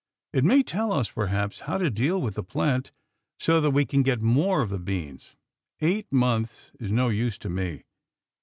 [0.33, 2.91] It may tell us, perhaps, how to deal with the plant
[3.37, 5.35] so that we can get more of the beans.
[5.79, 7.83] Eight months is no use to me.